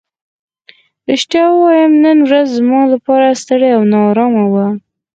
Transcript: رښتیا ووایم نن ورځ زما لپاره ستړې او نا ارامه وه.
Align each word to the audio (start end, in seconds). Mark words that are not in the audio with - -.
رښتیا 1.09 1.45
ووایم 1.51 1.93
نن 2.05 2.17
ورځ 2.27 2.47
زما 2.57 2.81
لپاره 2.93 3.39
ستړې 3.41 3.69
او 3.77 3.83
نا 3.91 3.99
ارامه 4.09 4.43
وه. 4.51 4.65